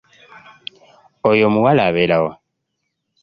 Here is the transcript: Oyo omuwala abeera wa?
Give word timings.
Oyo 1.29 1.43
omuwala 1.49 1.81
abeera 1.89 2.17
wa? 2.23 2.33